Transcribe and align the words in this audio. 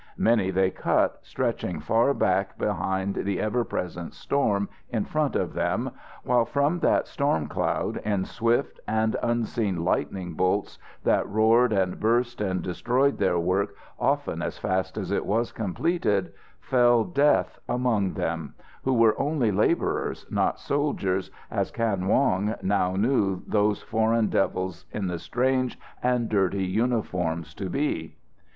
Many 0.17 0.49
they 0.49 0.71
cut, 0.71 1.19
stretching 1.21 1.79
far 1.79 2.15
back 2.15 2.57
behind 2.57 3.13
the 3.17 3.39
ever 3.39 3.63
present 3.63 4.15
storm 4.15 4.67
in 4.89 5.05
front 5.05 5.35
of 5.35 5.53
them, 5.53 5.91
while 6.23 6.43
from 6.43 6.79
that 6.79 7.05
storm 7.05 7.45
cloud, 7.45 7.97
in 7.97 8.25
swift 8.25 8.79
and 8.87 9.15
unseen 9.21 9.85
lightning 9.85 10.33
bolts 10.33 10.79
that 11.03 11.29
roared 11.29 11.71
and 11.71 11.99
burst 11.99 12.41
and 12.41 12.63
destroyed 12.63 13.19
their 13.19 13.37
work 13.37 13.75
often 13.99 14.41
as 14.41 14.57
fast 14.57 14.97
as 14.97 15.11
it 15.11 15.23
was 15.23 15.51
completed, 15.51 16.33
fell 16.59 17.03
death 17.03 17.59
among 17.69 18.13
them, 18.15 18.55
who 18.83 18.95
were 18.95 19.13
only 19.21 19.51
labourers, 19.51 20.25
not 20.31 20.57
soldiers, 20.59 21.29
as 21.51 21.69
Kan 21.69 22.07
Wong 22.07 22.55
now 22.63 22.95
knew 22.95 23.43
those 23.45 23.83
Foreign 23.83 24.29
Devils 24.29 24.87
in 24.91 25.05
the 25.05 25.19
strange 25.19 25.77
and 26.01 26.27
dirty 26.27 26.65
uniforms 26.65 27.53
to 27.53 27.69
be. 27.69 28.15